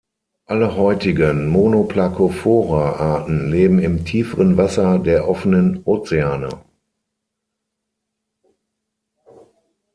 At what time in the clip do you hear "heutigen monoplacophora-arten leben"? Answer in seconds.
0.77-3.77